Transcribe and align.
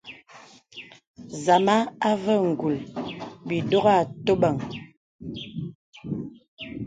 Nzàma 1.33 1.75
àvə 2.09 2.33
ngūl 2.49 2.75
bi 3.47 3.57
dòg 3.69 3.85
atòbəŋ. 3.97 4.55